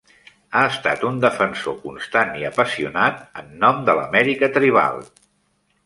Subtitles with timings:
[0.53, 5.03] Ha estat un defensor constant i apassionat en nom de l'Amèrica tribal.